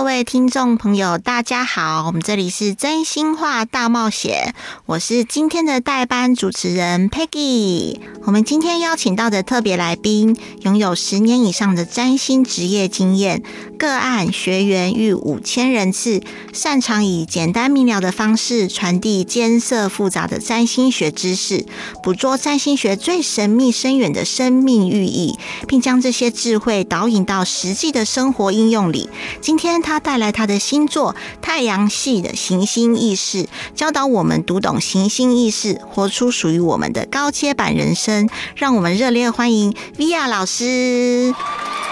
[0.00, 4.54] 各位听众朋友，大家好，我们这里是真心话大冒险，
[4.86, 8.00] 我是今天的代班主持人 Peggy。
[8.24, 13.42] 我们今天邀请到的特别来宾，拥有十年以上的占星职业经验，
[13.78, 16.22] 个案学员逾五千人次，
[16.54, 21.66] 擅长以简单明了的方式传递艰涩复杂的占星学知识，
[22.02, 25.38] 捕捉占星学最神秘深远的生命寓意，
[25.68, 29.10] 并将这些智慧导引到实际的生活应用里。
[29.42, 33.42] 今天他带来他的新作《太阳系的行星意识》，
[33.74, 38.28] 教导我们读懂行星意识，活出属于我们的高阶版人生。
[38.54, 41.34] 让我们热烈欢迎 Via 老师，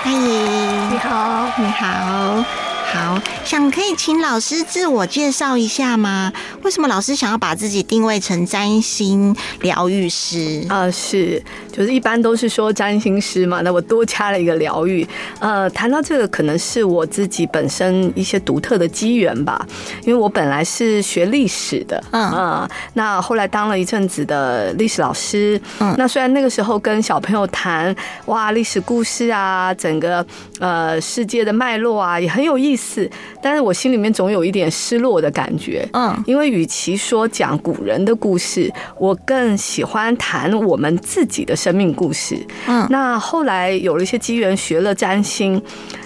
[0.04, 0.92] 欢迎。
[0.92, 2.44] 你好，你好。
[2.90, 6.32] 好，想可以请老师自我介绍一下吗？
[6.68, 10.62] 为什么老师想要把自己定位成占星疗愈师？
[10.68, 15.08] 啊、呃，是，就是一般都是说占星师嘛，那我多加了一个疗愈。
[15.38, 19.66] 呃，谈到这个，可能是我自己本身一些独特的机缘吧，
[20.04, 27.96] 因为我本来是学历史的，嗯啊、呃，那后来当了一阵子的历史老师，嗯，那虽然那个时候跟小朋友谈
[28.26, 30.24] 哇历史故事啊，整个
[30.60, 33.10] 呃世界的脉络啊，也很有意思。
[33.40, 35.88] 但是我心里面总有一点失落的感觉。
[35.94, 42.36] 嗯，因为与其说讲古人的故事，我更喜欢谈我们自己的生命故事。
[42.66, 45.62] 嗯，那后来有了一些机缘，学了占星。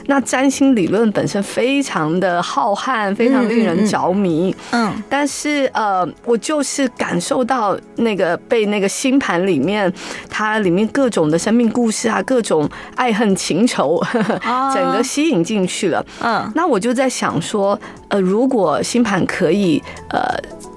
[0.07, 4.53] 那占星理论本身非常的浩瀚，非常令人着迷。
[4.73, 9.93] 嗯，但是呃，我就是感受到那个被那个星盘里面，
[10.29, 14.03] 它里面各种的生命故事啊，各种爱恨情仇，
[14.75, 16.05] 整个吸引进去了。
[16.21, 16.73] 嗯，那。
[16.73, 20.21] 我就在想说，呃，如果星盘可以呃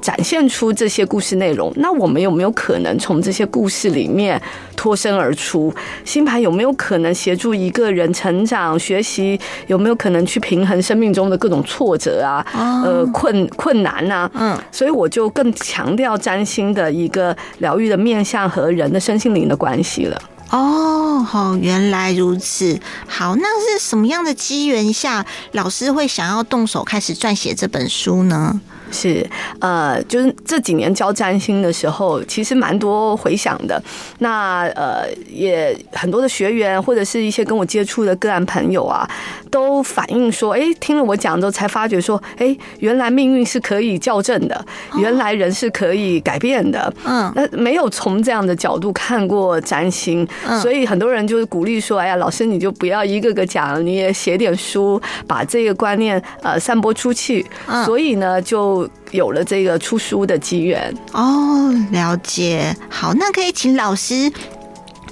[0.06, 4.40] 展现出这些故事内容，那我们有没有可能从这些故事里面
[4.76, 5.74] 脱身而出？
[6.04, 9.40] 星盘有没有可能协助一个人成长、学习？
[9.66, 12.46] 有没有可能去平衡生命中的各种挫折啊？
[12.54, 14.30] 呃，困困难啊？
[14.36, 20.22] 嗯，所以我就更强调占星的一个疗愈的面向和人的身心灵的关系了。
[20.52, 22.80] 哦，好，原来如此。
[23.08, 28.62] 好，那是什么样的机缘下，老师会想要动手开始撰写这本书呢？
[28.92, 29.26] 是，
[29.60, 33.82] 呃，就是这几年教占星的时候，其实蛮多回想的。
[34.20, 39.08] 那呃，也很多的学员或者是一些跟我接触的个案朋友啊，
[39.50, 44.66] 都反映说，哎，听了我讲之后，才发觉说，哎，原来命运是可以校正的，
[44.98, 46.94] 原来人是可以改变的。
[47.06, 50.28] 嗯，那没有从这样的角度看过占星，
[50.62, 57.46] 所以很多人就是鼓励说，哎呀，老师你就不要一个个讲，你也写点书，把这个观念呃散播出去。
[57.86, 58.75] 所以呢，就
[59.12, 62.76] 有了这个出书的机缘哦，了解。
[62.90, 64.32] 好，那可以请老师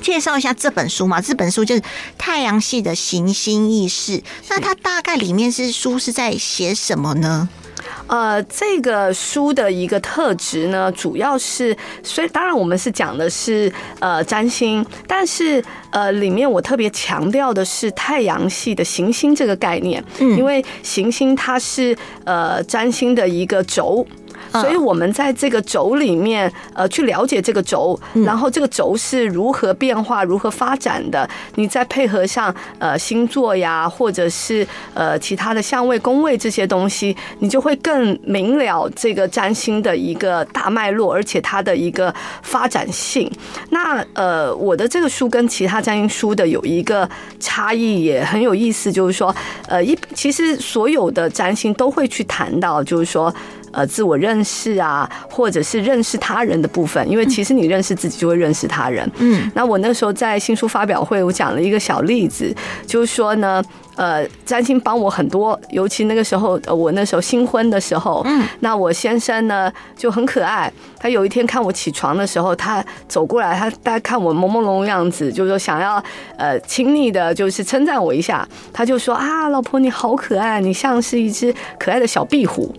[0.02, 1.22] 介绍一下这本书吗？
[1.22, 1.82] 这本书就是
[2.18, 4.18] 《太阳系的行星意识》，
[4.50, 7.48] 那它大概里面是书是在写什么呢？
[8.08, 21.96] 呃，这个书的一个特质呢，主要是，所以当然我们是讲的是呃占星，但是呃里面我特别强调的是太阳系的行星这个概念，嗯，因为行星它是
[22.26, 24.06] 呃占星的一个轴。
[24.62, 31.28] 所以，我们在这个轴里面，呃，去了解这个轴，然后这个轴是如何变化、如何发展的。
[31.56, 43.32] 你再配合上呃星座呀，或者是呃其他的相位、宫位这些东西，你就会更明了这个占星的一个大脉络，而且它的一个发展性。
[43.72, 47.10] 那呃，我的这个书跟其他占星书的有一个
[47.40, 49.36] 差异，也很有意思，就是说，
[49.68, 53.34] 呃，一其实所有的占星都会去谈到，就是说。
[53.74, 59.12] 呃，自我认识啊，或者是认识他人的部分，因为其实你认识自己，就会认识他人。
[59.18, 62.56] 嗯，那我那时候在新书发表会，我讲了一个小例子，
[62.88, 63.62] 就是说呢。
[63.96, 70.72] 呃，占星帮我很多，尤其那个时候，我那时候新婚的时候，嗯，那我先生呢就很可爱。
[71.00, 76.04] 他有一天看我起床的时候，他走过来，他大概看我朦朦胧胧样子，就是说想要
[76.38, 78.48] 呃亲昵的，就是称赞我一下。
[78.72, 82.74] 他就说啊，老婆你好可爱，你像是一只可爱的小壁虎。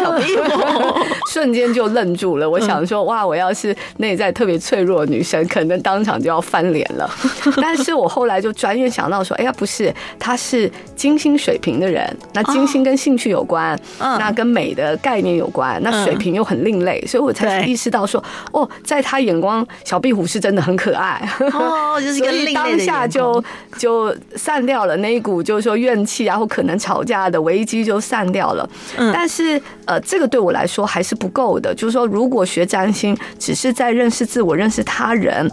[0.00, 0.98] 小壁虎，
[1.30, 2.48] 瞬间就愣住了。
[2.48, 7.08] 我想说哇，我要是内在特别脆弱的女生，可能当场就要翻脸了。
[7.60, 10.36] 但是我后来就转眼想到说，哎呀，不是他。
[10.40, 18.22] 是金星水平的人，那金星跟兴趣有关，哦、那跟美的概念有关，那水平又很另类，嗯、所以我才意识到说，
[18.52, 21.28] 哦，在他眼光，小壁虎是真的很可爱。
[21.52, 22.54] 哦，就是一个 另类的。
[22.54, 23.42] 当下就
[23.78, 28.68] 就散掉了那一股，就是说怨气啊，或可能吵架的危机就散掉了。
[28.96, 31.74] 嗯，但是呃，这个对我来说还是不够的。
[31.74, 35.50] 就是说，如果学占星只是在认识自我、认识他人，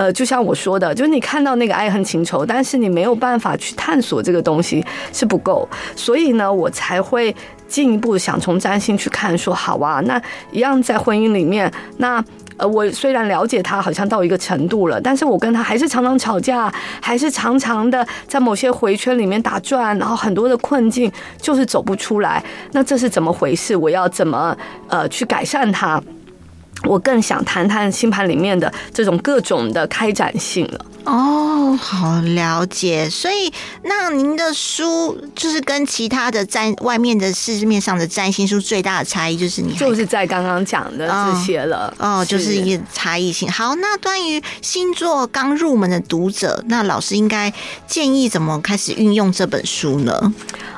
[0.00, 4.82] 呃，就像我说的，就是你看到那个爱恨情仇，但是你没有办法去探索这个东西
[5.12, 5.68] 是不够。
[5.94, 7.36] 所以呢，我才会
[7.68, 10.18] 进一步想从占星去看，说好啊，那
[10.52, 12.24] 一样在婚姻里面那。
[12.56, 16.70] 呃，我虽然了解他好像到一个程度了，但是我跟他还是常常吵架，
[17.00, 21.10] 还是常常的在某些回圈里面打转，然后很多的困境
[21.40, 22.44] 就是走不出来。
[22.72, 23.74] 那这是怎么回事？
[23.74, 24.54] 我要怎么
[24.88, 25.98] 呃去改善它？
[26.84, 30.86] 我更想谈谈星盘里面的这种各种的开展性了。
[31.04, 33.08] 哦，好了解。
[33.08, 33.50] 所以，
[33.84, 41.92] 那您的书就是跟其他的占外面的市面上的占星书最大的差异，就是你就是在刚刚讲的这些了。
[41.98, 43.50] 哦，就是一个差异性。
[43.50, 47.52] 好，那关于星座刚入门的读者，那老师应该
[47.86, 50.34] 建议怎么开始运用这本书呢？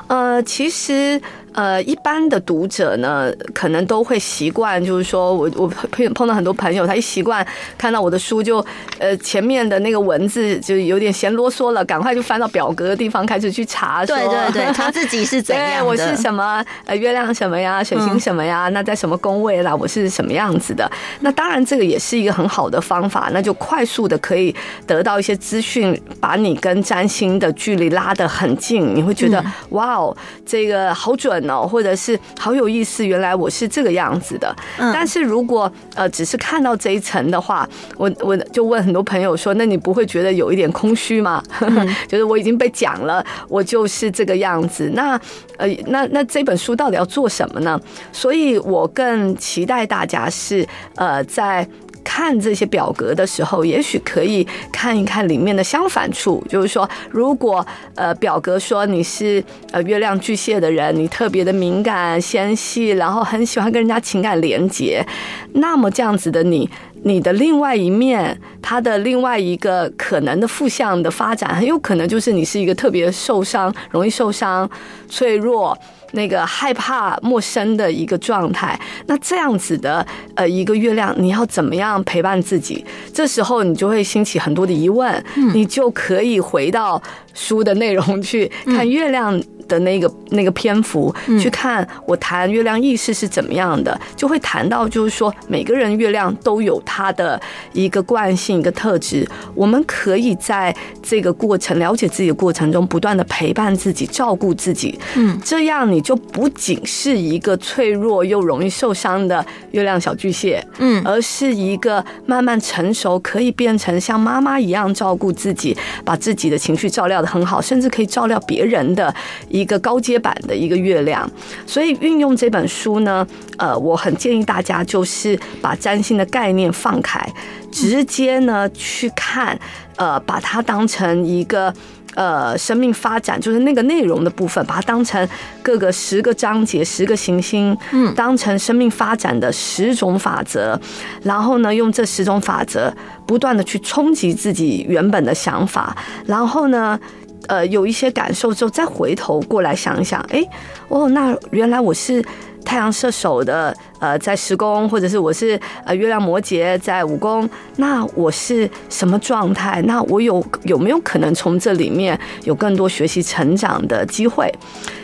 [0.07, 1.21] 呃，其实。
[1.53, 7.45] 呃，一般的读者呢，可能都会习惯，就是说我我碰碰到很多朋友，他一习惯
[7.77, 8.65] 看到我的书就，
[8.97, 14.03] 呃，前面的那个文字就有点嫌啰嗦了，赶快就翻到表格的地方开始去查。
[14.05, 15.85] 对对对， 他自己是怎样的？
[15.85, 16.65] 我是什么？
[16.85, 17.83] 呃，月亮什么呀？
[17.83, 18.67] 水星什么呀？
[18.69, 19.75] 嗯、那在什么宫位啦？
[19.75, 20.89] 我是什么样子的？
[21.19, 24.55] 那当然，这个也是一个很好的方法，那就快速的可以
[24.87, 31.42] 得到一些资讯，把你跟占星的距离拉得很近，你会觉得、嗯、哇哦，这个好准。
[31.67, 34.55] 或者是好有意思，原来我是这个样子的。
[34.77, 37.67] 但是如果呃只是看到这一层的话，
[37.97, 41.43] 我我就问很多朋友说，那你不会觉得有一点空虚吗？
[42.07, 44.91] 就是我已经被讲了，我就是这个样子。
[44.93, 45.19] 那
[45.57, 47.79] 呃那那这本书到底要做什么呢？
[48.11, 51.67] 所以我更期待大家是呃在。
[52.03, 57.65] 看这些表格的时候，也许可以看一看里面的相反处，就是说，如果
[57.95, 65.05] 呃表格说你是呃月亮巨蟹的人，你特别的敏感纤细，然后很喜欢跟人家情感连接，
[65.53, 66.69] 那么这样子的你，
[67.03, 74.69] 你的另外一面，它的另外一个可能的负向的发展，很有可能就是你是一个特别受伤、容易受伤、
[75.07, 75.77] 脆弱。
[76.15, 80.05] 那个害怕陌生的一个状态，那这样子的
[80.35, 82.85] 呃一个月亮，你要怎么样陪伴自己？
[83.11, 87.01] 这时候你就会兴起很多的疑问，你就可以回到
[87.33, 97.39] 书的内容去看月亮的那个那个篇幅，去看我谈月亮意识是怎么样的，就会谈到就是说每个人月亮都有它的
[97.73, 119.13] 一个惯性一个特质，我们可以在这个过程了解自己的过程中，不断的陪伴自己，照顾自己，嗯，这样你就不仅是一个脆弱又容易受伤的月亮小巨蟹，嗯，而是一个慢慢成熟，可以变成像妈妈一样照顾自己，把自己的情绪照料得很好，甚至可以照料别人的。
[119.53, 121.29] 一个高阶版的一个月亮，
[121.67, 123.25] 所以运用这本书呢，
[123.57, 127.23] 呃，我很建议大家就是把占星的概念放开，
[127.71, 129.57] 直接呢去看，
[129.95, 131.71] 呃，把它当成一个
[132.15, 135.29] 呃生命发展，就是那个内容的部分，把它当成
[135.61, 140.79] 各个十个章节、十个行星，嗯，当成生命发展的十种法则，
[141.21, 142.91] 然后呢，用这十种法则
[143.27, 145.95] 不断的去冲击自己原本的想法，
[146.25, 146.99] 然后呢。
[147.47, 150.43] 呃，有一些感受之后，再回头过来想一想，哎、
[150.87, 152.23] 哦，那原来我是
[152.63, 159.81] 太阳射手的，呃，在十宫，或者是我是呃月亮摩羯在五宫，那我是什么状态？
[159.83, 164.51] 那我有有没有可能从这里面有更多学习成长的机会？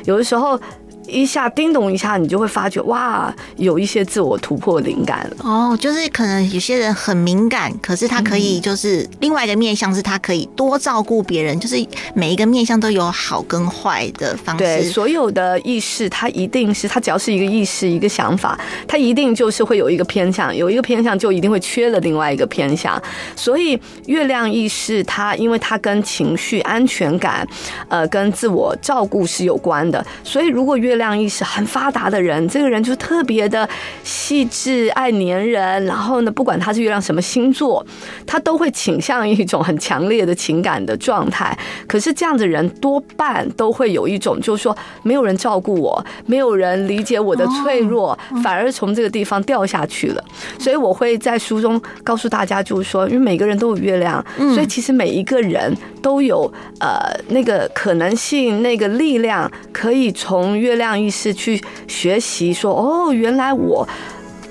[0.06, 0.60] 有的时候。
[1.10, 5.38] 一下叮咚一下，你就会发觉哇，有一些自我突破灵感了。
[5.44, 11.76] 哦，就是可能有些人很敏感，可是他可以就是另外一个面向是他可以多照顾别人，就是
[12.14, 14.64] 每一个面向都有好跟坏的方式。
[14.64, 23.02] 对，所有的意识，它一定是它只要是一个意识一个想法，它一定就是会有一个偏向，有一个偏向就一定会缺了另外一个偏向。
[23.36, 27.48] 所以月亮意识它因为它跟情绪安全感，
[27.88, 33.68] 呃，跟自我照顾是有关的，所以如果月亮意识很发达的人，这个人就特别的
[34.04, 35.84] 细致、爱粘人。
[35.86, 37.84] 然后呢，不管他是月亮什么星座，
[38.28, 41.58] 他都会倾向一种很强烈的情感的状态。
[41.88, 50.24] 可是这样的人多半都会有一种，就是说没有人照顾我，没有人理解我的脆弱，反而从这个地方掉下去了。
[50.60, 63.88] 所以我会在书中告诉大家，就是说，因为每个人都有月亮，所以其实每一个人都有呃那个可能性，那个力量，可以从月亮意识去学习，说哦，原来我。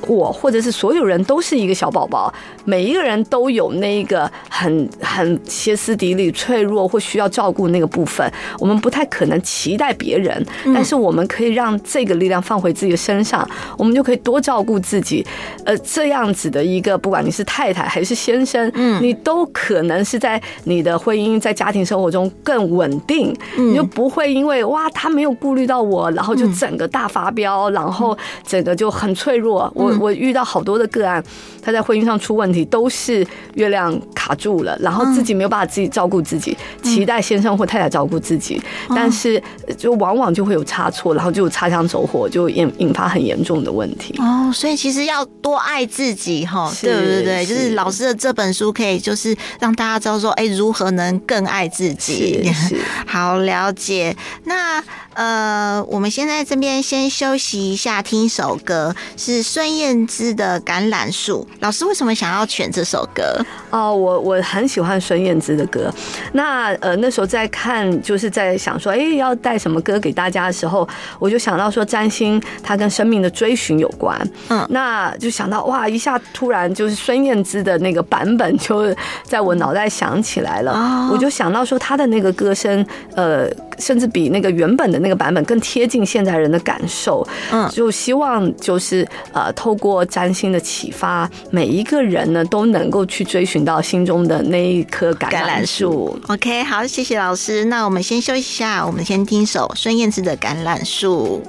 [0.09, 2.33] 我或者是所有人都是一个小宝宝，
[2.65, 8.33] 每一个人都有那个很很歇斯底里、脆弱或需要照顾那个部分。
[8.59, 13.47] 我们不太可能期待别人，但是我们可以让这个力量放回自己的身上，
[13.77, 15.25] 我们就可以多照顾自己。
[15.65, 23.35] 呃，这样子的一个，不管你是太太还是先生，嗯，你都可能是在你的婚姻、在家庭生活中更稳定。
[23.57, 29.71] 你就不会因为哇，他没有顾虑到我，然后就整个大发飙，然后整个就很脆弱。
[29.75, 29.98] 我。
[29.99, 31.23] 我遇到好多的个案，
[31.62, 39.43] 他在婚姻上出问题，都是月亮卡住了，然后自己没有办法自己照顾自己，期待先生或太太照顾自己，但是
[39.76, 44.14] 就往往就会有差错，然后就擦枪走火，就引引发很严重的问题。
[44.19, 52.50] 哦，所以其实要多爱自己哈，对不对，就是老师的这本书可以就是让大家知道说，哎，如何能更爱自己。
[52.52, 52.76] 是，
[53.07, 54.17] 好了解。
[54.45, 54.83] 那
[55.14, 61.47] 呃，我们先在这边先休息一下，听一首歌，是孙燕姿的《橄榄树》。
[61.61, 63.45] 老师为什么想要选这首歌？
[63.71, 65.92] 哦，我我很喜欢孙燕姿的歌。
[66.33, 74.18] 那呃，那时候在看，就是在想说，哎，要带什么歌给大家的时候，我就想到说，占星它跟生命的追寻有关。
[74.49, 80.73] 嗯，那就想到哇，一下突然就是孙燕姿的那个版本就在我脑袋想起来了。
[80.73, 85.18] 哦，我就想到说，她的那个歌声，呃，甚至比那个原本的那个。
[85.18, 96.16] 版本更贴近现在人的感受，嗯，就希望就是呃，透过占星的启发，每一个人呢都能够去追寻到心中的那一棵橄榄树。
[96.28, 97.64] OK，好，谢谢老师。
[97.64, 101.42] 那我们先休息一下，我们先听首孙燕姿的《橄榄树》。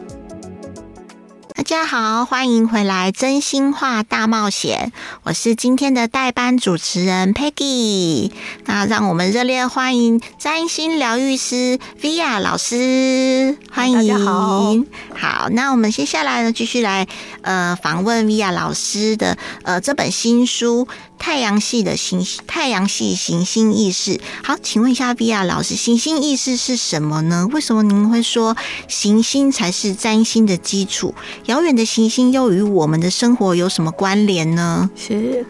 [1.59, 8.31] 大家好，欢迎回来《真心话大冒险》，我是今天的代班主持人 Peggy。
[8.63, 13.97] 那让我们热烈欢迎占星疗愈师 Via 老师，欢迎。
[13.97, 14.73] 大家好，
[15.13, 17.05] 好，那我们接下来呢，继续来
[17.41, 20.87] 呃访问 Via 老师的呃这本新书。
[21.19, 27.47] 太阳系的行太阳系行星意识，好，请问一下 Via 老师，行星意识是什么呢？
[27.51, 28.55] 为什么您会说
[28.87, 31.13] 行星才是占星的基础？
[31.45, 34.89] 遥远的行星又与我们的生活有什么关联呢？
[34.95, 35.45] 是。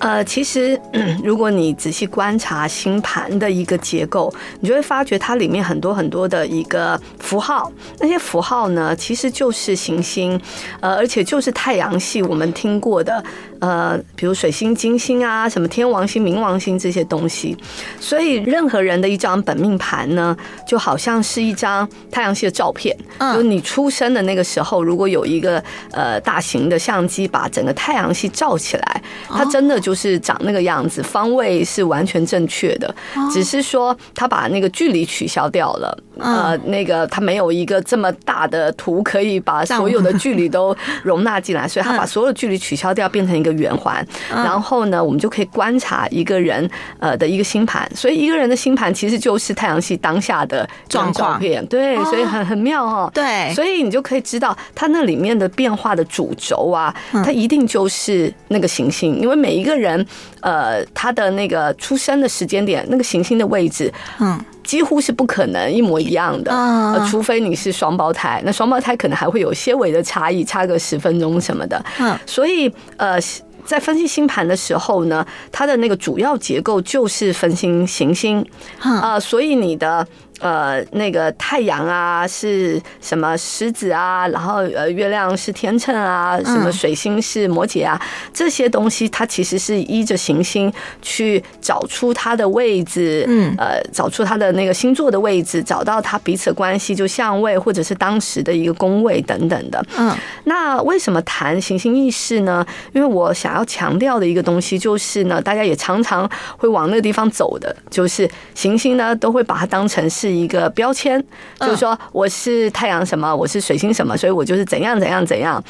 [0.00, 0.80] 呃，其实，
[1.24, 10.40] 如果你仔细观察星盘的一个结构，你就会发觉它里面很多很多的一个符号，那些符号呢，其实就是行星，
[10.80, 13.22] 呃，而且就是太阳系我们听过的，
[13.58, 17.56] 呃，比如水星、金星啊，什么天王星、冥王星这些东西。
[17.98, 22.96] 所以，任何人的一张本命盘呢，就好像是一张太阳系的照片。
[23.18, 29.87] 嗯，就你出生的那个时候，如果有一个呃大型的相机把整个太阳系照起来，它真的就。
[29.88, 32.94] 就是长那个样子，方位是完全正确的，
[33.32, 35.98] 只是说他把那个距离取消掉了。
[36.18, 44.06] 呃，那个他没有一个这么大的图可以把所有的距离都容纳进来，所以他把所有的距离取消掉，变成一个圆环。
[44.28, 46.68] 然后呢，我们就可以观察一个人
[46.98, 47.88] 呃的一个星盘。
[47.94, 51.64] 所以一个人的星盘其实就是太阳系当下的状况片。
[51.66, 53.10] 对，所以很很妙哦。
[53.14, 56.92] 对，所以你就可以知道它那里面的变化的主轴啊，
[57.24, 59.77] 它一定就是那个行星，因为每一个。
[59.78, 60.04] 人，
[60.40, 73.18] 呃，他的那个出生的时间点，那个行星的位置，嗯，几乎是不可能一模一样的，呃，除非你是双胞胎，那双胞胎可能还会有些微的差异，差个十分钟什么的，嗯，所以，呃，
[73.64, 78.44] 在分析星盘的时候呢，它的那个主要结构就是分星行星，
[78.82, 80.06] 呃，所以你的。
[80.40, 88.00] 呃，那个太阳啊是什么狮子啊，然后呃月亮是天秤啊，什么水星是摩羯啊，
[88.32, 99.84] 这些东西它其实是依着行星去找出它的位置，嗯，呃，找出它的那个星座的位置，找到它彼此关系，就相位或者是当时的一个宫位等等的。
[99.96, 100.14] 嗯，
[100.44, 102.64] 那为什么谈行星意识呢？
[102.92, 110.27] 因为我想要强调的一个东西就是呢，大家也常常会往那个地方走的，就是行星呢都会把它当成是。
[110.28, 111.22] 是一个标签，
[111.58, 115.62] 就是说我是太阳什么，我是水星什么，所以我就是怎样怎样怎样。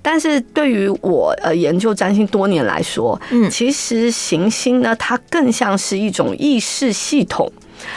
[0.00, 7.50] 但是对于我呃研究占星多年来说，嗯，其实行星呢，它更像是一种意识系统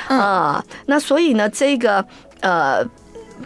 [0.08, 0.64] 啊。
[0.88, 2.04] 那所以呢，这个
[2.42, 2.84] 呃。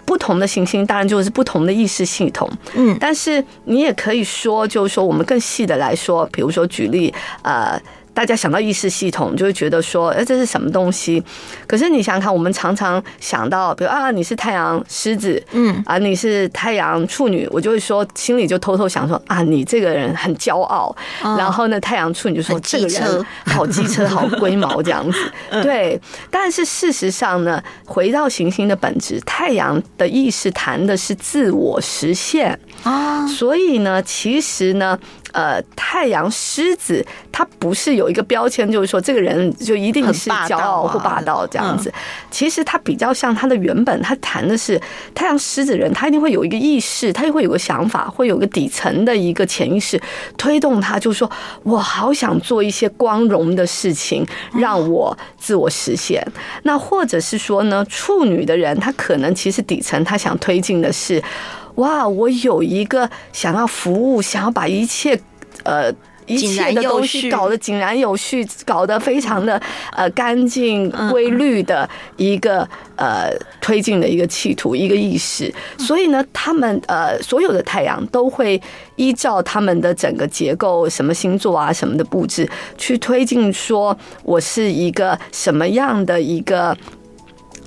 [0.06, 7.78] 不同的行星当然就是不同的意识系统，嗯，但是你也可以说，就是说我们更细的来说，比如说举例，呃。
[8.14, 11.24] 大家想到意识系统，就会觉得说，哎，这是什么东西？
[11.66, 20.96] 可是你想想看，我们常常想到，比如啊，你是太阳狮子，嗯，啊，你是太阳处女，我就会说，心里就偷偷想说，啊，你这个人很骄傲。
[21.24, 25.32] 哦、然后呢，太阳处女就说，这个人好机车， 好龟毛这样子。
[25.50, 26.00] 嗯、对，
[26.30, 34.98] 但是事实上呢，回到行星的本质，太阳的意识谈的是自我实现啊，哦、所以呢，其实呢。
[35.34, 41.88] 呃，太阳狮子，它不是有一个标签，就是说这个人就一定是骄傲或霸道这样子。
[41.88, 41.94] 嗯、
[42.30, 44.78] 其实它比较像它的原本，它谈的是
[45.16, 49.98] 太阳狮子人，他一定会有一个意识，他就会有个想法，会有个底层的一个潜意识
[50.38, 51.32] 推动他，就是说
[51.64, 56.22] 我好想做一些光荣的事情，让我自我实现。
[56.26, 56.34] 嗯、
[56.64, 61.24] 那或者是说呢，处女的人，他可能其实底层他想推进的是。
[61.82, 65.20] 哇，我有一个想要服务，想要把一切，
[65.64, 65.92] 呃，
[66.28, 69.60] 一切的东西搞得井然有序，搞得非常的
[69.94, 75.52] 呃干净规律的一个呃推进的一个企图，一个意识。
[75.80, 78.62] 所以呢，他们呃所有的太阳都会
[78.96, 82.48] 依照他们的整个结构，什么星座啊，什么的布置，
[82.78, 86.78] 去推进，说我是一个什么样的一个。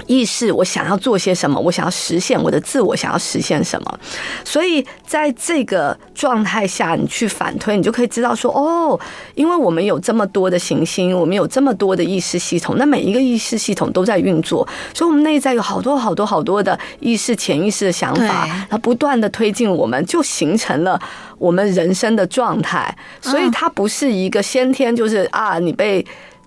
[0.06, 1.58] 意识，我想要做些什么？
[1.58, 3.98] 我想要实现我的自我，想要实现什么？
[4.44, 8.98] 所以在这个状态下，你去反推，你就可以知道说，哦，
[9.34, 21.00] 因为我们有这么多的行星，我们有这么多的意识系统，那每一个意识系统都在运作，所以我们内在有好多好多好多的意识、潜意识的想法，然后不断的推进我们，就形成了
[21.38, 22.94] 我们人生的状态。
[23.20, 26.04] 所以它不是一个先天，就是啊，你被。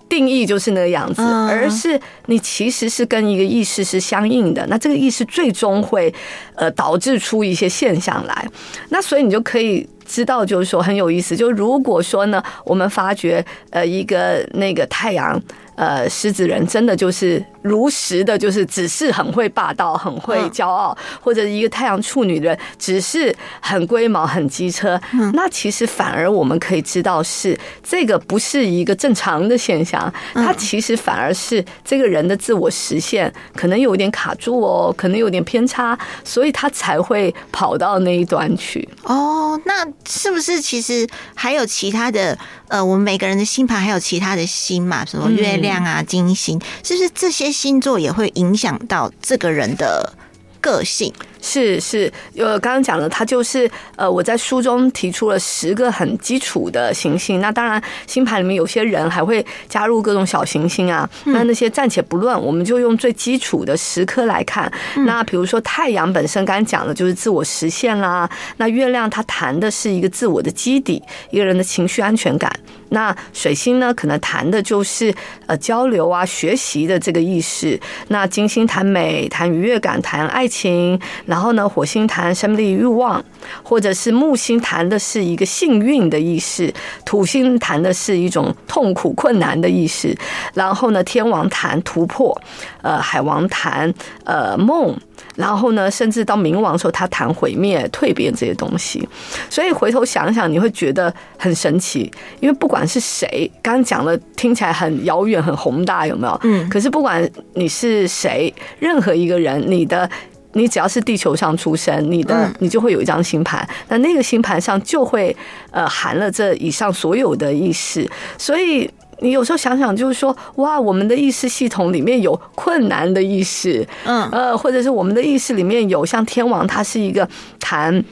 [0.08, 4.66] 定义就是那个样子，而是你其实是跟一个意识是相应的。
[4.68, 6.12] 那这个意识最终会
[6.54, 8.48] 呃导致出一些现象来。
[8.88, 11.36] 那所以你就可以知道，就是说很有意思。
[11.36, 15.40] 就如果说呢，我们发觉呃一个那个太阳。
[15.78, 25.00] 呃，狮子人真的就是如实的，就是只是很会霸道，很会骄傲，或者一个太阳处女的人只是很龟毛、很机车。
[25.34, 38.88] 那其实反而我们可以知道，是这个不是一个正常的现象，它其实反而是这个人的自我实现可能有点卡住哦，可能有点偏差，所以他才会跑到那一端去。
[39.04, 41.06] 哦，那是不是其实
[41.36, 42.36] 还有其他的？
[42.68, 50.14] 呃，我们每个人的星盘还有其他的星嘛，什么月亮啊、金星，是不是这些星座也会影响到这个人的
[50.60, 51.12] 个性？
[51.40, 57.40] 是是，呃，刚刚讲了，它就是呃，我在书中提出了十个很基础的行星。
[57.40, 61.08] 那当然，星盘里面有些人还会加入各种小行星啊。
[61.26, 64.70] 那那些暂且不论，我们就用最基础的十颗来看。
[65.06, 68.28] 那比如说太阳本身，刚刚讲的就是自我实现啦。
[68.56, 72.52] 那月亮它谈的是一个自我的基底，一个人的情绪安全感。
[72.90, 75.14] 那水星呢，可能谈的就是
[75.46, 77.78] 呃交流啊、学习的这个意识。
[78.08, 80.98] 那金星谈美、谈愉悦感、谈爱情。
[81.28, 83.22] 然后呢，火星谈生命力欲望，
[83.62, 86.72] 或者是木星谈的是一个幸运的意识，
[87.04, 90.16] 土星谈的是一种痛苦困难的意识，
[90.54, 92.34] 然后呢，天王谈突破，
[92.80, 93.92] 呃，海王谈
[94.24, 94.96] 呃梦，
[95.36, 99.06] 然后呢，甚至到冥王的时候，他谈毁灭、蜕变这些东西。
[99.50, 102.10] 所以回头想想，你会觉得很神奇，
[102.40, 106.40] 因为不管是谁，刚刚讲了听起来很遥远、很宏大，有没有？
[106.44, 106.66] 嗯。
[106.70, 110.08] 可是不管你是谁，任何一个人，你的。
[110.54, 115.34] 你只要是地球上出生，你的你就会有一张星盘，那那个星盘上就会
[115.70, 127.28] 呃含了这以上所有的意识，所以你有时候想想，就是说哇，我们的意识系统里面有困难的意识，嗯呃，或者是我们的意识里面有像天王，他是一个
[127.60, 128.04] 谈。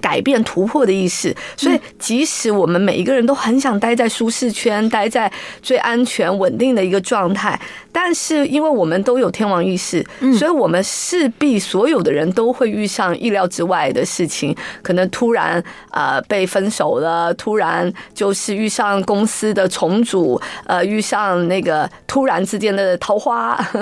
[0.00, 5.30] 改变突破的意识，所以即使我们每一个人都很想待在舒适圈，待在
[5.62, 7.58] 最安全稳定的一个状态，
[7.90, 10.04] 但是因为我们都有天王意识，
[10.38, 23.58] 所以我们势必所有的人都会遇上意料之外的事情，可能突然呃被分手了，突然就是遇上公司的重组，呃遇上那个突然之间的桃花，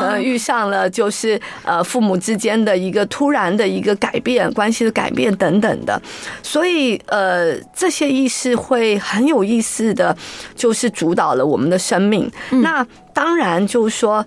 [0.00, 5.49] 呃遇上了就是呃父母之间的一个突然的一个改变，关系的改变等。
[5.50, 6.00] 等等的，
[6.42, 10.16] 所以呃，这些意识会很有意思的，
[10.54, 12.30] 就是主导了我们的生命。
[12.50, 14.24] 那当然就是说，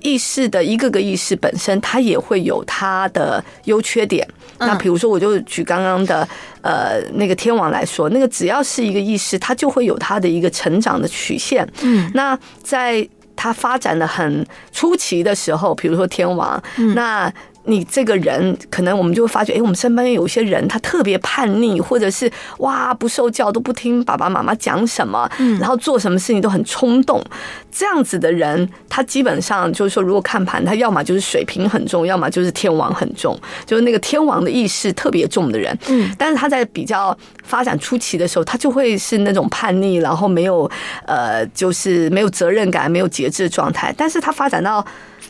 [0.00, 4.26] 意识的一个个意识本身，它也会有它的优缺点。
[4.58, 6.28] 那比如说，我就举刚刚的
[6.60, 11.66] 呃那个天王来说，那个只要是一个意识，它就会有它的一个成长的曲线。
[11.80, 16.62] 嗯，那在它发展的很初期的时候，比如说天王，
[16.94, 17.32] 那。
[17.66, 25.28] 你这个人可能我们就会发觉，哎，我们身边有些人他特别叛逆，或者是哇不受教都不听爸爸妈妈讲什么，
[25.60, 27.22] 然后做什么事情都很冲动，
[27.70, 35.76] 这样子的人，他基本上就是说，如果看盘，他要么就是水平很重，要么就是天王很重，就是那个天王的意识特别重的人。
[35.88, 40.70] 嗯，但是他在比较发展初期的时候，他就会是那种叛逆，然后没有
[41.04, 43.94] 呃，就是没有责任感、没有节制的状态。
[43.96, 44.84] 但是他发展到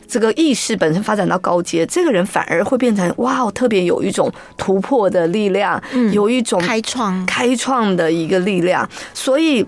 [0.09, 8.89] 这个意识本身发展到高阶，这个人反而会变成哇，特别有一种突破的力量，有一种开创开创的一个力量。
[9.13, 9.67] 所以，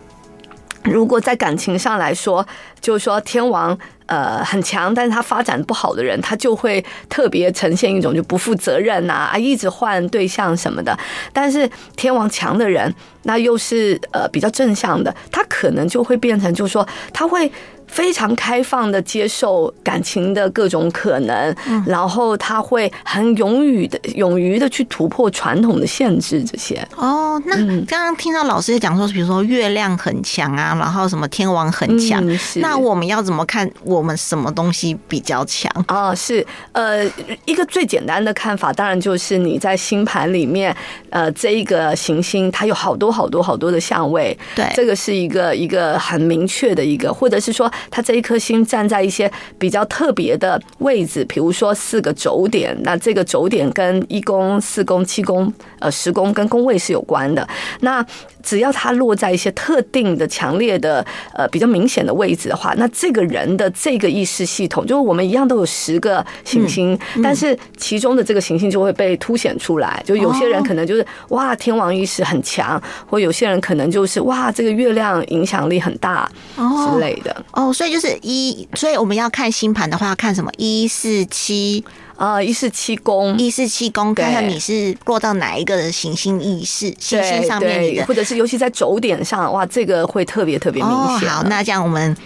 [0.85, 2.47] 如果在感情上来说，
[2.81, 10.97] 就是说天王呃很强，但是他发展不好的人，他就会特别呈现一种就不负责任呐啊，一直换对象什么的。
[11.33, 17.51] 但是天王强的人，那又是呃比较正向的，他可能就会变成就是说他会。
[17.89, 21.55] 非常开放的接受感情的各种可能，
[21.87, 26.45] 然后他会很勇于的、勇于的去突破传统的限制。
[26.45, 32.23] 这些哦，那刚刚听到老师讲说，比如说月亮很强啊，然后什么天王很强，
[32.57, 36.15] 那我们要怎么看我们什么东西比较强啊？
[36.15, 37.05] 是呃，
[37.47, 40.75] 一个最简单的看法，当然就是你在星盘里面，
[41.11, 47.71] 呃，这一个行星它有好多好多好多的相位，对，这个是一个一个很明确的一个，或者是说。
[47.91, 57.47] 它这一颗星站在一些比较特别的位置，比如说四个轴点，那这个轴点跟一宫、四宫、七宫、呃十宫跟宫位是有关的。
[57.81, 58.05] 那
[58.43, 70.03] 只要它落在一些特定的、强烈的、呃比较明显的位置的话，那这个人的这个意识系统，就是我们一样都有十个行星，但是其中的这个行星就会被凸显出来。
[70.07, 77.45] 就有些人可能就是哇天王意识很强，或有些人可能就是哇这个月亮影响力很大之类的。
[77.53, 81.85] 哦，所以就是一，所以我们要看星盘的话，要看什么一四七。
[82.19, 91.29] 啊，一四七宫，一四七宫，看看你是落到哪一个的行星意识，行星上面的，或者是尤其在轴点上，哇，这个会特别特别明显。
[91.29, 91.35] 哦。
[91.35, 92.17] 好，那这样我们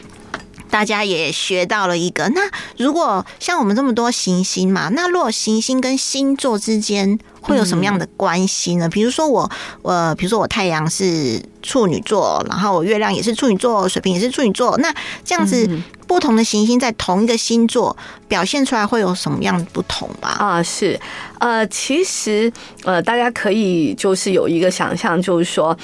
[0.71, 2.27] 大家也学到了一个。
[2.31, 2.41] 那
[2.79, 8.87] 如果像我们这么多行星嘛，那如果行星跟星座之间会有什么样的关系呢？
[8.87, 9.51] 嗯、比如说我，
[9.83, 15.67] 呃，比如说我太阳是处女座，然后我月亮也是处女座，水瓶也是处女座，那这样子。
[15.69, 17.97] 嗯不同的行星在同一个星座
[18.29, 20.37] 表现出来会有什么样的不同吧？
[20.39, 21.01] 啊，是，
[21.39, 22.53] 呃，其实
[22.85, 25.75] 呃，大家可以就是有一个想象，就是说，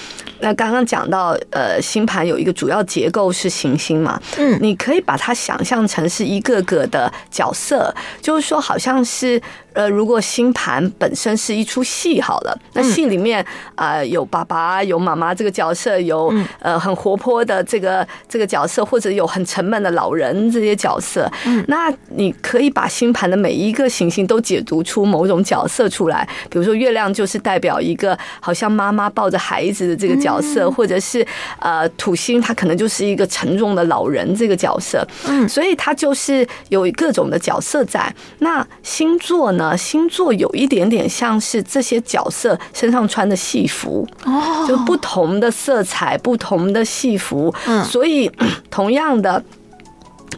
[0.40, 9.40] 那刚刚讲到呃，星盘有一个主要结构是行星嘛，嗯，你可以把它想象成是一个个的角色，就是说，好像是。
[9.74, 21.30] 呃，如果星盘本身是一出戏好了，那戏里面啊、呃、有爸爸有妈妈这个角色，有呃很活泼的这个这个角色，或者有很沉闷的老人这些角色。
[21.46, 31.26] 嗯，那你可以把星盘的每一个行星都解读出某种角色出来，比如说月亮就是代表一个好像妈妈抱着孩子的这个角色，或者是
[31.60, 35.06] 呃土星它可能就是一个沉重的老人这个角色。
[35.26, 38.12] 嗯，所以它就是有各种的角色在。
[38.38, 39.76] 那星座呢？
[39.76, 47.54] 星座有一点点像是这些角色身上穿的戏服哦，就不同的色彩、不同的戏服。
[47.66, 48.30] 嗯，所以
[48.70, 49.42] 同样的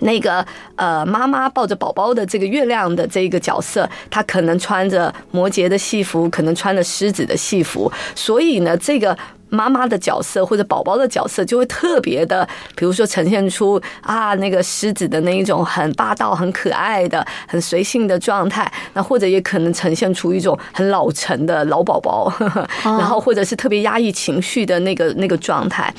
[0.01, 0.45] 那个
[0.77, 7.91] 呃，妈妈抱着宝宝的这个月亮的这个角色，她可能穿着摩羯的戏服，可能穿着狮子的戏服。
[8.15, 9.17] 所以呢，这个。
[9.51, 22.33] 妈妈的角色或者宝宝的角色就会特别的，比如说呈现出啊那个狮子的那一种很霸道、很可爱的、很随性的状态，那或者也可能呈现出一种很老成的老宝宝，
[22.83, 25.93] 然后或者是特别压抑情绪的那个那个状态。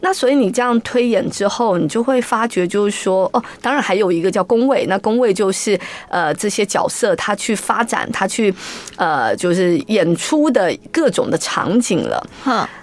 [0.00, 8.54] 那所以你这样推演之后，你就会发觉就是说，哦，当然还有一个叫宫位，那宫位就是呃这些角色他去发展，他去
[8.96, 12.26] 呃就是演出的各种的场景了。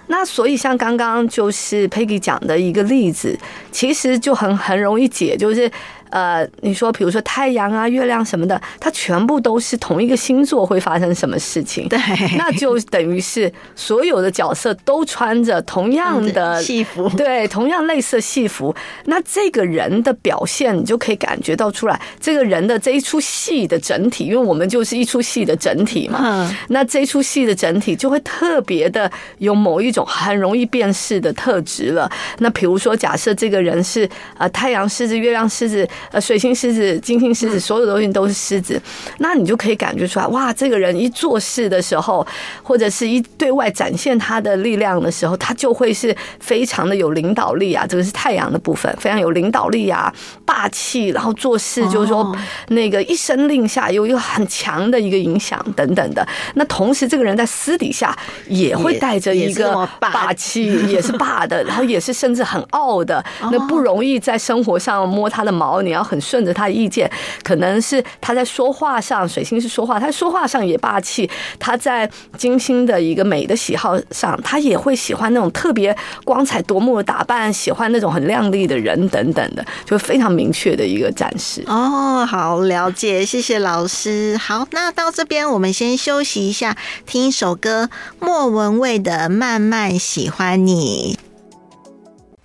[0.07, 3.37] 那所以，像刚刚就是 Peggy 讲的一个例子，
[3.71, 5.71] 其实就很很容易解，就是。
[6.09, 11.89] 呃，你说，比如说太阳啊、月亮什么的，它全部都是同一个星座会发生什么事情？
[11.89, 11.99] 对，
[12.37, 18.73] 那就等于是所有的角色都穿着同样的戏服，对，同样类似的戏服。
[19.05, 26.19] 那这个人的表现，你就可以感觉到出来，这个人的这一出戏的整体，因为我们就是一出戏的整体嘛。
[26.23, 32.09] 嗯，那这一出戏的整体就会特别的有某一种很容易辨识的特质了。
[32.37, 35.85] 那比如说，假设这个人是呃太阳狮子、月亮狮子。
[36.11, 38.81] 呃水星狮子、金星狮子，所有东西都是狮子，
[39.19, 42.25] 那你就可以感觉出来，哇，这个人一做事的时候，
[42.63, 47.85] 或者是一对外展现他的力量的时候，他就会是非常的有领导力啊。
[47.87, 50.13] 这个是太阳的部分，非常有领导力啊，
[50.45, 52.35] 霸气，然后做事就是说
[52.69, 56.27] 那个一声令下有一个很强的一个影响等等的。
[56.55, 63.23] 那同时，这个人在私底下也会带着一个霸气，也是霸的，然后也是甚至很傲的。
[63.51, 67.09] 那不容易在生活上摸他的毛，你要很顺着他的意见。
[67.43, 71.29] 可能是他在说话上，水星是说话，他说话上也霸气。
[71.59, 81.63] 他在金星的一个美的喜好上，他也会喜欢那种特别光彩夺目的打扮，喜欢那种很亮丽的人等等的，就非常明确的一个展示。
[81.67, 84.37] 哦，好了解，谢谢老师。
[84.37, 91.17] 好，那到这边我们先休息一下，听一首歌，莫文蔚的《慢慢喜欢你》。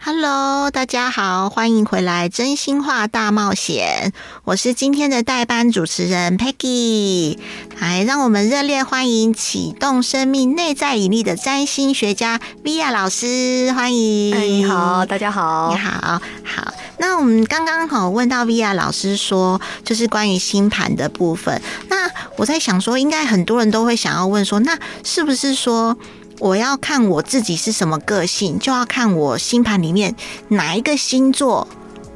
[0.02, 4.10] Hello，大家好，欢迎回来《真心话大冒险》，
[4.44, 7.38] 我是今天的代班主持人 Peggy。
[7.78, 14.34] 来，让我们热烈欢迎启动生命内在引力的占星学家 Viya 老师，欢迎。
[14.34, 16.74] 哎，你好，大家好，你好，好。
[16.96, 21.60] 那我们刚刚好问到 Viya 老师说，就是关于星盘的部分。
[21.88, 25.98] 那我在想说，应该很多人都会想要问说，那是不是说？
[26.40, 30.16] 我要看我自己是什么个性，就要看我星盘里面
[30.48, 31.68] 哪一个星座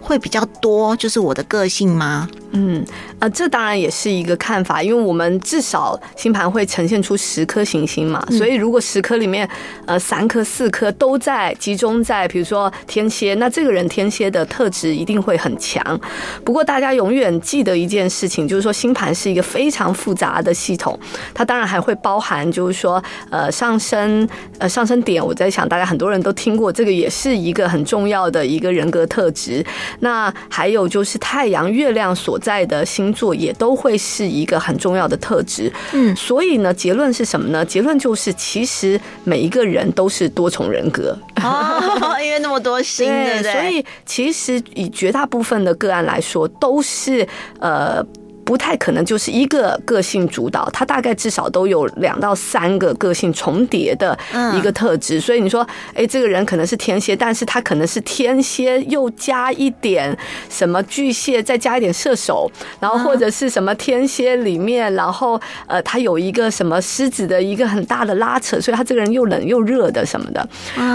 [0.04, 2.28] 会比较多，就是我的个性吗？
[2.52, 2.84] 嗯。
[3.18, 9.48] 啊，这当然也是一个看法，因为我们至少星盘会呈现出十颗行星嘛，所以如果十颗里面，
[9.86, 15.98] 呃，三颗、四颗都在集中在，比如说天蝎，那这个人天蝎的特质一定会很强。
[16.44, 20.98] 不过大家永远记得一件事情，就是说星盘是一个非常复杂的系统，
[21.32, 25.24] 它当然还会包含，就是说，呃，上升，呃，上升点。
[25.24, 29.64] 我在想，大家很多人都听过，这个也是一个很重要的一个人格特质。
[30.00, 33.14] 那还有就是太阳、月亮所在的星。
[33.14, 37.64] 座也都会是一个很重要的特质，嗯，所以呢，结论是什么呢？
[37.64, 47.24] 结论就是，其实每一个人都是多重人格，哦， 因为那么多星，对，所以其实以绝大部分的个案来说，都是
[47.60, 48.04] 呃。
[48.44, 54.16] 不太可能就是一个个性主导，他大概至少都有两到三个个性重叠的
[54.54, 55.18] 一个特质。
[55.20, 60.16] 所以你说，哎，这个人可能是天蝎，但是他可能是天蝎又加一点
[60.50, 70.48] 什么巨蟹，再加一点射手，然后或者是什么天蝎里面，然后呃，他有一个什么狮子的一个很大的拉扯，所以他这个人又冷又热的什么的。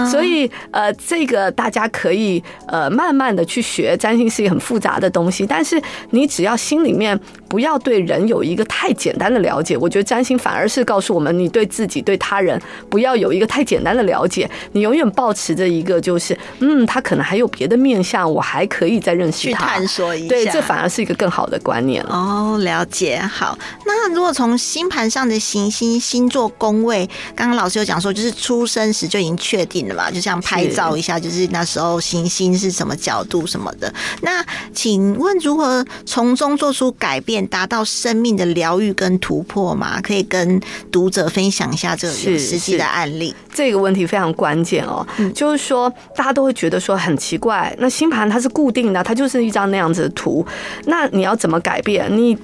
[0.08, 7.18] 所以呃，这个大家可以呃慢慢的去学，占星是一个很复杂的东西，但是你只要心里面。
[7.50, 12.58] 不要对人有一个太简单的了解，我觉得占星反而是告诉我们，你对自己、对他人
[12.88, 14.48] 不要有一个太简单的了解。
[14.70, 20.28] 你永远保持着一个，就是嗯，他可能还有别的面相，我还可以再认识他，去探索一下。
[20.28, 22.56] 对，这反而是一个更好的观念哦。
[22.62, 23.58] 了解，好。
[23.84, 30.08] 那如果从星盘上的行星、星座宫位，刚刚老师有讲说，就是出生时就已经确定了嘛？
[30.08, 33.92] 就像拍照一下，就是那时候行星是什么角度什么的。
[34.22, 34.40] 那
[34.72, 37.39] 请问如何从中做出改变？
[37.48, 40.00] 达到生命的疗愈跟突破吗？
[40.02, 43.34] 可以跟读者分享一下这个实际的案例。
[43.52, 50.46] 这个问题非常关键哦，嗯、就是说大家都会觉得说很奇怪，那星盘它是固定的，它就是一张那样子的图，
[50.86, 52.06] 那你要怎么改变？
[52.10, 52.36] 你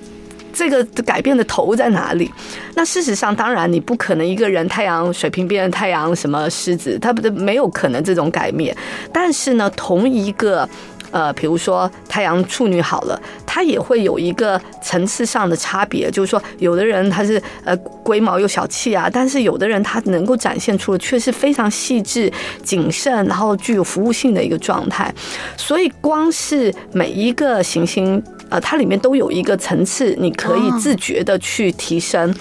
[0.53, 2.31] 这个改变的头在哪里？
[2.75, 8.77] 那事实上，当然你不可能一个人太阳水平变成太阳什么狮子，它不没有可能这种改变。
[9.13, 10.69] 但是呢，同一个。
[11.11, 25.13] 呃，比如说太阳处女好了，它也会有一个层次上的差别，就是说，有的人他是呃龟毛又小气啊，但是有的人他能够展现出的却是非常细致、谨慎，然后具有服务性的一个状态。
[25.57, 32.35] 所以，光是每一个行星，呃，它里面都有一个层次，你可以自觉的去提升。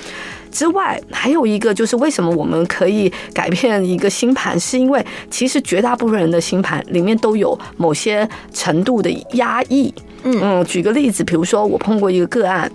[0.55, 9.93] 之外，还有一个就是为什么我们可以改变一个星盘，是因为其实绝大部分人的星盘里面都有某些程度的压抑。
[10.23, 12.71] 嗯嗯，举个例子，比如说我碰过一个个案，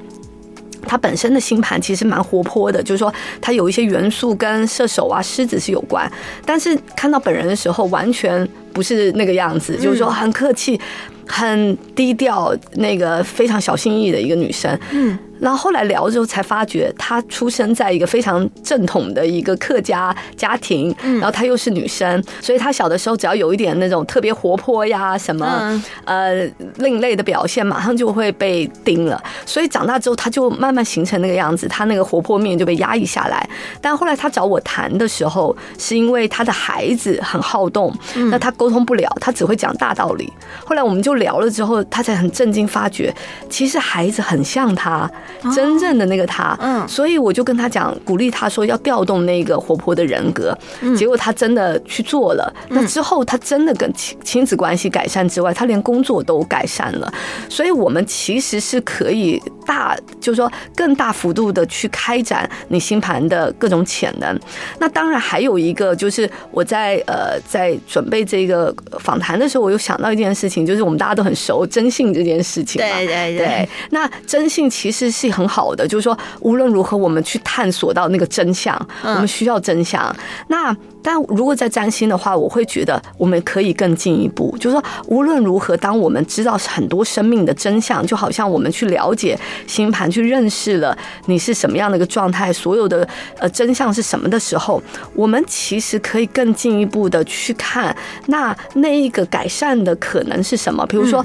[0.83, 6.11] 他本身的星盘其实蛮活泼的，就是说他有一些元素跟射手啊、狮子是有关，
[6.45, 10.79] 但是看到本人的时候完全不是那个样子，就是说很客气、
[11.27, 14.79] 很低调、那个非常小心翼翼的一个女生。
[14.91, 15.19] 嗯。
[15.41, 29.23] 然后后来聊之后才发觉，她出生在一个非常正统的一个客家家庭，然后她又是女生，所以她小的时候只要有一点那种特别活泼呀什么呃另类的表现，马上就会被盯了。
[29.47, 33.49] 所以长大之后，她就慢慢形成那个样子，她那个活泼面就被压抑下来。
[33.81, 37.95] 但后来她找我谈的时候，是因为她的孩子很好动，
[38.31, 40.31] 那她沟通不了，她只会讲大道理。
[40.65, 43.15] 后来我们就聊了之后，她才很震惊发觉，
[43.49, 45.11] 其实孩子很像她。
[45.55, 50.57] 真正的那个他，嗯，所以我就跟他讲，鼓励他说要调动那个活泼的人格，
[50.97, 52.53] 结果他真的去做了。
[52.69, 57.13] 那之后他真的跟亲亲子关系改善之外，他连工作都改善了。
[57.49, 64.39] 所以我们其实是可以大，就是说更大幅度的去开展你星盘的各种潜能。
[64.79, 72.89] 那当然还有一个就是我在呃在准备这个访谈的时候，我又想到一件事情，就是我们大家都很熟征信这件事情嘛。
[72.97, 73.69] 对对对。
[73.91, 75.31] 那征信其实是。
[75.31, 80.13] 很好的，就是说，无论如何，我们去探索到那个真相，我们需要真相。
[80.49, 93.07] 那但如果在占星的话，我会觉得我们可以更进一步，就是说，无论如何，当我们知道很多生命的真相，就好像我们去了解星盘，去认识了你是什么样的一个状态，所有的
[93.39, 94.83] 呃真相是什么的时候，
[95.15, 97.95] 我们其实可以更进一步的去看，
[98.27, 100.87] 那那一个改善的可能是什么？
[100.87, 101.25] 比如说。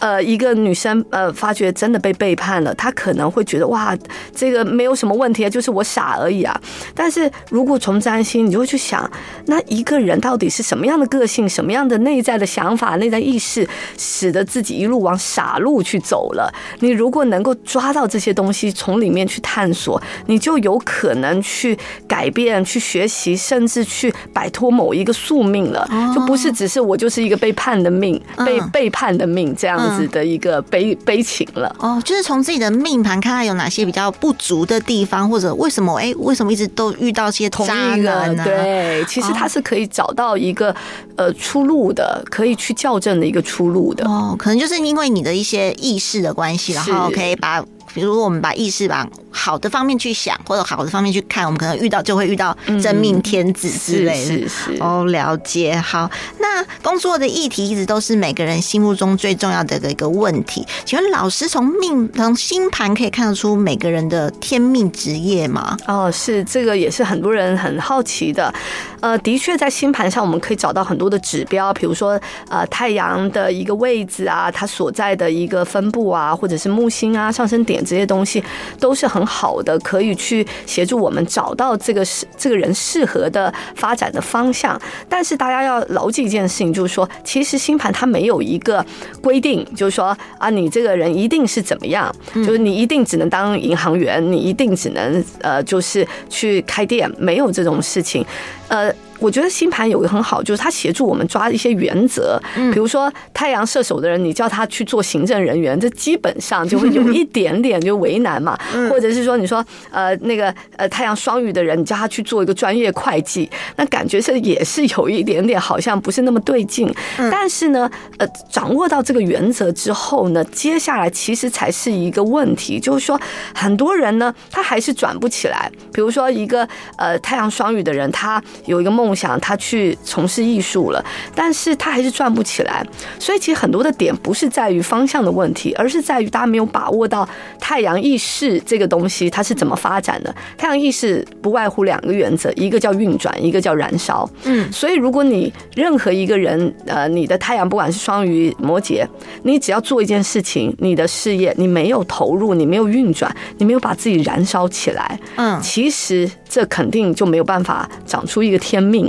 [0.00, 3.96] 呃，一个女生呃，发觉真的被背叛了，她可能会觉得哇，
[4.34, 6.58] 这个没有什么问题啊，就是我傻而已啊。
[6.94, 9.08] 但是如果从占星，你就会去想，
[9.46, 16.50] 那一个人到底是什么样的个性，什么样的内在的想法、内在意识，使得自己一路往傻路去走了？
[16.78, 29.89] 你如果能够抓到这些东西，从里面去探索，你就有可能去改变、去学习，甚至去摆脱某一个宿命了，就不是只是我就是一个被叛的命， 被背叛的命这样。
[30.08, 38.44] 的一个悲悲情了哦，就是从自己的命盘看看有哪些比较不足的地方，或者为什么哎，为什么一直都遇到些渣男呢？
[38.44, 40.74] 对，其实他是可以找到一个
[41.16, 44.34] 呃出路的，可以去校正的一个出路的哦。
[44.38, 47.64] 可能就是因为你的一些意识的关系，然后可以把。
[47.94, 54.24] 比如我们把意识往好的方面去想，或者好的方面去看，我们可能遇到就会遇到真命天子之类的。
[54.24, 55.76] 是是哦，了解。
[55.76, 60.66] 好，那工作的议题一直都是每个人心目中最重要的一个问题。
[60.84, 65.76] 请问老师从命从星盘可以看得出每个人的天命职业吗？
[65.86, 68.52] 哦，是这个也是很多人很好奇的。
[69.00, 77.79] 呃，的确在星盘上我们可以找到很多的指标，比如说呃太阳的一个位置啊，它所在的一个分布啊，或者是木星啊上升点。
[77.84, 78.42] 这些东西
[78.78, 84.80] 都是很好的，可以去协助我们找到这个适这个人适合的发展的方向。
[85.08, 88.84] 但是大家要牢记一件事情，就是说，其实星盘它没有一个
[89.22, 98.24] 规定，就是说啊，你这个人一定是怎么样，就是你一定只能当银行员，你一定只能呃，就是去开店，没有这种事情，
[98.68, 98.92] 呃。
[99.20, 102.40] 我觉得星盘有个很好，就是它协助我们抓一些原则。
[102.72, 108.58] 比如说太阳射手的人，你叫他去做行政人员，这基本上就会有一点点就为难嘛。
[108.88, 116.90] 或者是说，你说呃那个呃太阳双鱼的人，你叫他去做一个专业会计，那感觉是也是有一点点好像不是那么对劲。
[117.30, 123.20] 但是呢，呃，掌握到这个原则之后呢，接下来其实才是一个问题，就是说
[123.54, 125.70] 很多人呢，他还是转不起来。
[125.92, 129.09] 比如说一个呃太阳双鱼的人，他有一个梦。
[129.10, 132.86] 梦想他去从事艺术了，但是他还是转不起来。
[133.18, 140.32] 所以其实很多的点不是在于方向的问题，而是在于大家没有把握到太阳意识这个东西它是怎么发展的。
[140.56, 144.30] 太阳意识不外乎两个原则，一个叫运转，一个叫燃烧。
[144.44, 149.04] 嗯，所以如果你任何一个人，呃，你的太阳不管是双鱼、摩羯，
[149.42, 158.99] 你只要做一件事情，你的事业你没有投入，你没有运转，你没有把自己燃烧起来，嗯，其实这肯定就没有办法长出一个天命。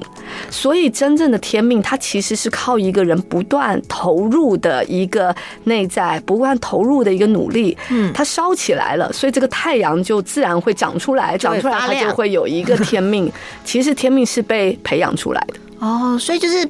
[0.49, 7.75] 所以，真正的天命，它其实是靠一个人不断投入的一个内在，不断投入的一个努力。
[7.89, 13.31] 嗯，它烧起来了，所以这个太阳就自然会长出来，长出来它就会有一个天命。
[13.65, 15.55] 其实天命是被培养出来的。
[15.79, 16.67] 哦，所以就是。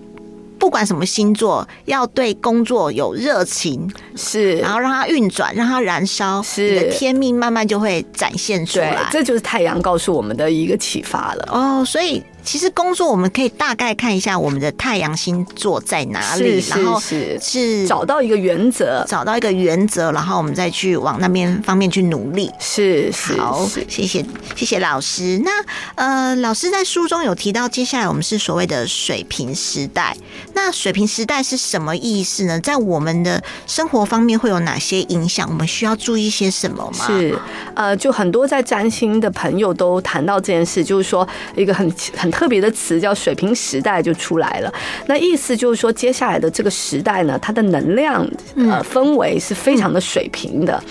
[0.62, 9.10] 不管什么星座，要对工作有热情，是，然后让它运转，让它燃烧，是，你的天命慢慢就会展现出来。
[9.10, 11.50] 这就是太阳告诉我们的一个启发了。
[11.52, 22.52] 哦，所以其实工作我们可以大概看一下我们的太阳星座在哪里，是然后是是找到一个原则，找到一个原则，然后我们再去往那边方面去努力。
[22.60, 24.26] 是是好，谢谢
[24.56, 25.42] 谢谢老师。
[25.44, 25.52] 那
[25.96, 30.16] 呃，老师在书中有提到，接下来我们是所谓的水平时代。
[30.54, 32.60] 那水平时代是什么意思呢？
[32.60, 35.48] 在我们的生活方面会有哪些影响？
[35.50, 37.06] 我们需要注意些什么吗？
[37.08, 37.38] 是
[37.76, 44.74] 呃，就很多在占星的朋友都谈到这件事，就是说一个很很特别的词叫水平时代就出来了。
[45.08, 50.82] 那意思就是说，接下来的这个时代呢，它的能量呃氛围是非常的水平的。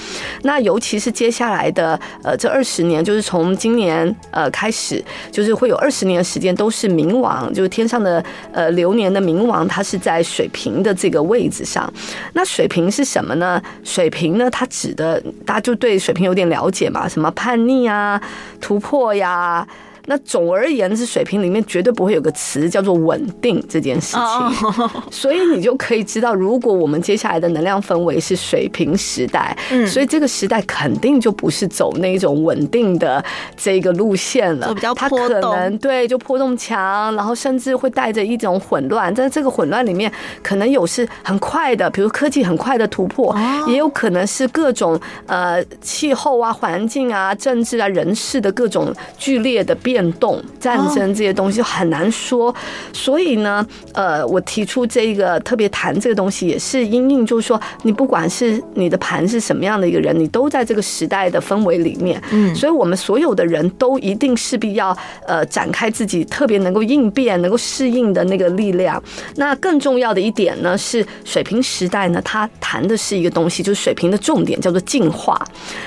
[0.43, 8.23] 那尤其是接下来的呃这二十年，就是从今年呃开始，就是会有二十年的时间都是冥王，就是天上的
[8.53, 11.93] 呃流年的冥王，它是在水平的这个位置上。
[12.35, 13.61] 那水平是什么呢？
[13.83, 18.21] 水平呢，它指的大家就对水平有点了解嘛，什么叛逆啊、
[18.61, 19.67] 突破呀。
[20.11, 24.73] 那总而言之，水平里面绝对不会有个词叫做稳定这件事情，
[25.09, 33.25] 所以你就可以知道，如果我们接下来的能量氛围是水平时代，嗯，所以这个时代肯定就不是走那种稳定的
[33.57, 43.33] 这个路线了，比较它可能对就波动强，然后甚至会带着一种混乱，在这个混乱里面，可能有是很快的，比如科技很快的突破，
[43.69, 50.00] 也有可能是各种呃气候啊、环境啊、政治啊、人事的各种剧烈的变。
[50.01, 52.55] 变动、战争这些东西就很难说，
[52.91, 62.21] 所以呢，呃，我提出这个特别谈这个东西，也是因应，就是说，你不管是你的盘是什么样的一个人，你都在这个时代的氛围里面。
[62.31, 64.97] 嗯，所以我们所有的人都一定势必要
[65.27, 69.03] 呃展开自己特别能够应变、能够适应的那个力量。
[69.37, 75.39] 那更重要的一点呢，是水平时代呢，它谈的是一个东西，就是水平的重点叫做进化。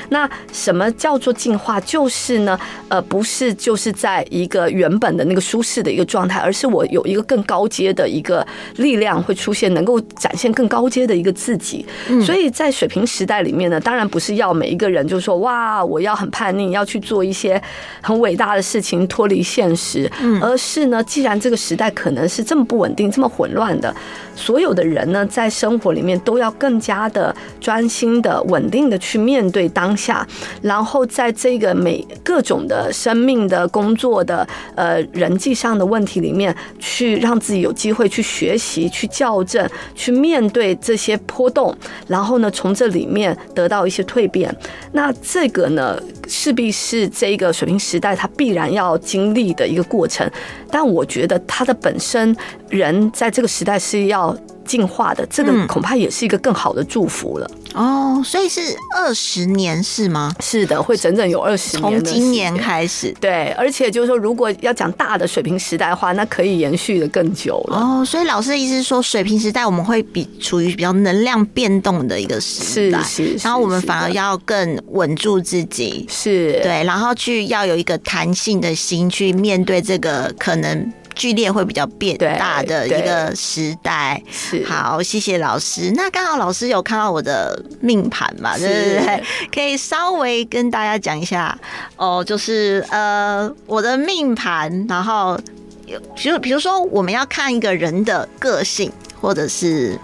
[0.09, 1.79] 那什么叫做进化？
[1.81, 2.59] 就是呢，
[2.89, 3.92] 呃，不是就是。
[3.93, 8.45] 在一个原本的那个舒适的一个状态，而是我有一个更高阶的一个
[8.77, 11.85] 力量会出现，能够展现更高阶的一个自己。
[12.21, 17.61] 所以在水平时代里面呢，当然不是要每一个人就说哇，我要很叛逆，要去做一些
[18.01, 20.09] 很伟大的事情，脱离现实，
[20.41, 23.93] 而是呢，既然这个时代可能是这么不稳定、这么混乱的，
[24.35, 30.25] 所有的人呢，在生活里面都要更加的专心的、稳定的去面对当下，
[30.61, 41.75] 然后在这个每各种的生命的工工作的呃人际上的问题里面，去让自己有机会去学习、去校正、去面对这些波动，
[42.07, 44.55] 然后呢，从这里面得到一些蜕变。
[44.93, 50.29] 那这个呢，势必是这个水平时代它必然要经历的一个过程。
[50.69, 52.35] 但我觉得它的本身
[52.69, 54.35] 人在这个时代是要。
[54.65, 57.51] 进化的这个恐怕也是一个更好的祝福了。
[57.73, 58.61] 哦，所以是
[58.95, 60.33] 二十年是吗？
[60.39, 62.01] 是的，会整整有二十年。
[62.01, 67.77] 从今年开始，对，而且就是说，如果要讲大的水平时代的话，那可以延续的更久了。
[67.77, 80.93] 哦，所以老师的意思是说，水平时代我们会比处于比较能量变动的一个时代，是是，然后我们反而要更稳住自己，是对，然后去要有一个弹性的心去面对这个可能。
[81.15, 85.91] 剧烈会比较变大的一个时代，是好，谢谢老师。
[85.95, 88.57] 那刚好老师有看到我的命盘嘛？
[88.57, 89.23] 对不对？
[89.53, 91.55] 可以稍微跟大家讲一下
[91.97, 95.39] 哦，就是呃，我的命盘，然后
[95.85, 98.91] 有，比如比如说我们要看一个人的个性，
[99.21, 99.95] 或者是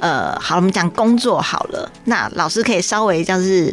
[0.00, 3.72] 呃，好，我们讲工作好了，那老师可以稍微就是。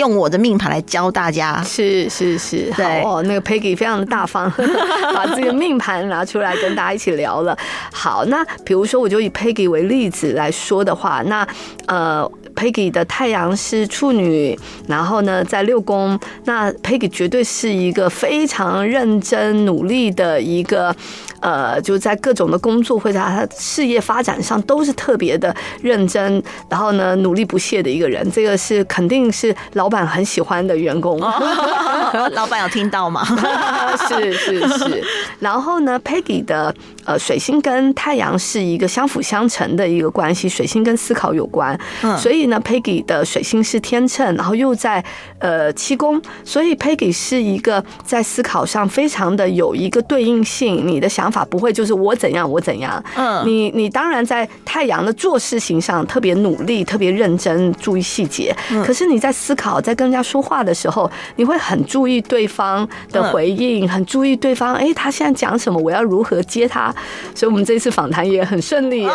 [0.00, 4.50] 用我的命盘来教大家，是是是，对好哦，那个 Peggy 非常的大方，
[5.14, 7.56] 把自己的命盘拿出来跟大家一起聊了。
[7.92, 11.46] 好，那比如说我就以 Peggy 为例子来说的话，那
[11.86, 12.28] 呃。
[12.56, 16.18] Peggy 的太阳是处女，然后呢，在六宫。
[16.44, 20.94] 那 Peggy 绝对是一个非常认真努力的一个，
[21.40, 28.28] 呃，就在各种的工作或者他事业发展上都是特别的认真，然后呢，努力不懈的一个人。
[28.32, 31.20] 这个是肯定是老板很喜欢的员工。
[32.32, 33.22] 老板有听到吗？
[34.08, 35.04] 是是是。
[35.38, 36.74] 然后呢，Peggy 的
[37.04, 41.78] 呃水星跟太阳是一个相辅相成的一个关系，水星跟思考有关，
[42.18, 42.30] 所以。
[42.30, 45.04] 所以呢，Peggy 的水星是天秤，然后又在
[45.40, 50.86] 呃七宫，所以 Peggy 是一个在思考上非常的有一个对应性。
[50.86, 58.54] 你的想法不会就是我怎样我怎样，嗯，你你当然在太阳的做事情上特别努力、特别认真、注意细节。
[58.84, 66.94] 可是你在思考、在跟人家说话的时候，你会很注意对方的回应，很注意对方，哎，他现在讲什么，我要如何接他。
[67.34, 69.06] 所以我们这次访谈也很顺利，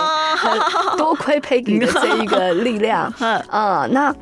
[0.97, 3.11] 多亏 Peggy 的这一个力量。
[3.19, 4.13] 嗯，那。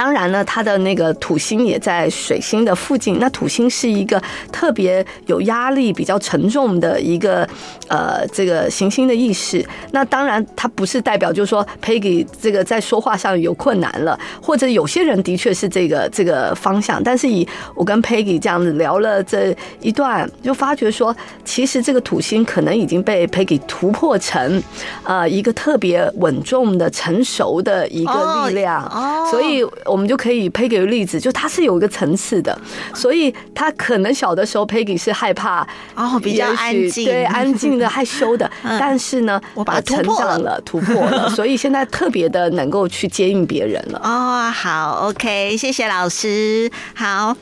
[0.00, 3.18] 当然呢，它的那个土星也在水星的附近。
[3.18, 4.18] 那土星是一个
[4.50, 7.46] 特别有压力、比较沉重的一个
[7.86, 9.62] 呃这个行星的意识。
[9.90, 17.04] 那当然，它不是代表就是说 Peggy 这个在说话上有困难了，或者有些人的确是这个这个方向。
[17.04, 24.62] 但是以我跟 Peggy 这样子聊了这一段，就发觉说，其实这个土星可能已经被 Peggy 突破成
[25.04, 28.82] 呃一个特别稳重的、成熟的一个力量。
[28.86, 29.62] 哦，所以。
[29.90, 32.56] 我们就可以 Peggy 的例子，就他是有一个层次的，
[32.94, 44.00] 所以他可能小的时候 Peggy 是害怕哦，比较安静，对，安静的害羞的， 但是呢，我把它成长了，突破了， 所以现在特别的能够去接应别人了。
[44.04, 47.36] 哦，好，OK，谢谢老师，好。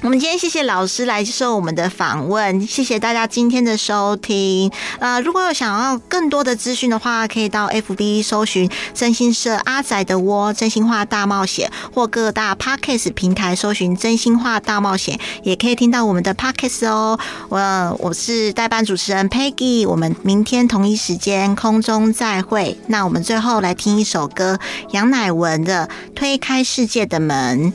[0.00, 4.70] 我们今天谢谢老师来接受我们的访问，谢谢大家今天的收听。
[5.00, 17.18] 呃，如果有想要更多的资讯的话，可以到 FB 搜寻真心社阿仔的窝真心话大冒险，或各大 Podcast 平台搜寻真心话大冒险，也可以听到我们的 Podcast 哦。
[17.48, 22.78] 我我是代班主持人 Peggy，我们明天同一时间空中再会。
[22.86, 24.60] 那我们最后来听一首歌，
[24.92, 27.72] 杨乃文的《推开世界的门》。